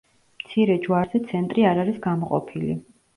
[0.43, 2.79] მცირე ჯვარზე ცენტრი არ არის გამოყოფილი.